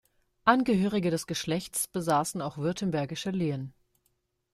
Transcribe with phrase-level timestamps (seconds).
[0.45, 3.71] Angehörige des Geschlechts besaßen auch württembergische Lehen.